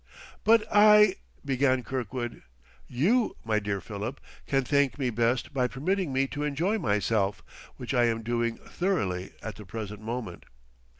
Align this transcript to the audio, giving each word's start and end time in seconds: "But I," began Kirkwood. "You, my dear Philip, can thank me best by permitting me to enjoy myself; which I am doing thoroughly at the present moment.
"But 0.43 0.65
I," 0.73 1.17
began 1.45 1.83
Kirkwood. 1.83 2.41
"You, 2.87 3.37
my 3.45 3.59
dear 3.59 3.79
Philip, 3.79 4.19
can 4.47 4.63
thank 4.63 4.97
me 4.97 5.11
best 5.11 5.53
by 5.53 5.67
permitting 5.67 6.11
me 6.11 6.25
to 6.29 6.43
enjoy 6.43 6.79
myself; 6.79 7.43
which 7.77 7.93
I 7.93 8.05
am 8.05 8.23
doing 8.23 8.57
thoroughly 8.57 9.33
at 9.43 9.57
the 9.57 9.63
present 9.67 10.01
moment. 10.01 10.45